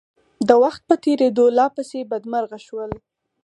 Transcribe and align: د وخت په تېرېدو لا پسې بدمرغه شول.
د 0.47 0.49
وخت 0.63 0.81
په 0.89 0.95
تېرېدو 1.03 1.45
لا 1.57 1.67
پسې 1.75 1.99
بدمرغه 2.11 2.59
شول. 2.67 2.91